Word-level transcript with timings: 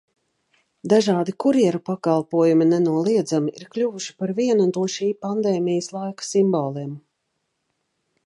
Dažādi 0.93 1.33
kurjeru 1.43 1.81
pakalpojumi 1.89 2.67
nenoliedzami 2.69 3.53
ir 3.61 3.67
kļuvuši 3.75 4.17
par 4.23 4.33
vienu 4.41 4.67
no 4.71 4.85
šī 4.95 5.09
pandēmijas 5.27 5.93
laika 5.99 6.27
simboliem.... 6.31 6.97